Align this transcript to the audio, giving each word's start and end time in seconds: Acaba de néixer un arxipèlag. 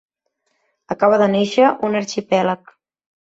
Acaba 0.95 1.19
de 1.23 1.27
néixer 1.35 1.69
un 1.89 1.99
arxipèlag. 2.01 2.73